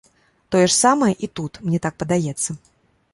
[0.53, 2.51] Тое ж самае і тут, мне так падаецца.